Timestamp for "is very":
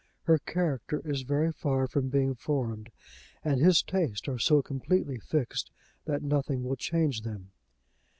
1.05-1.51